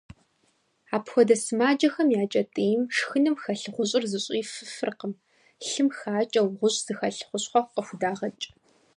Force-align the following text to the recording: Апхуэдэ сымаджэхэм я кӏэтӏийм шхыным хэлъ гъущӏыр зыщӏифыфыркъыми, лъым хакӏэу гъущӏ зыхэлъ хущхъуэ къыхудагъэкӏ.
Апхуэдэ 0.95 1.35
сымаджэхэм 1.43 2.07
я 2.21 2.23
кӏэтӏийм 2.31 2.81
шхыным 2.95 3.35
хэлъ 3.41 3.69
гъущӏыр 3.75 4.03
зыщӏифыфыркъыми, 4.11 5.21
лъым 5.67 5.87
хакӏэу 5.97 6.47
гъущӏ 6.57 6.81
зыхэлъ 6.85 7.23
хущхъуэ 7.27 7.61
къыхудагъэкӏ. 7.73 8.45